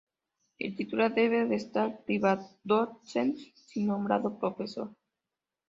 [0.57, 4.91] El titular deje de estar Privatdozent si nombrado profesor.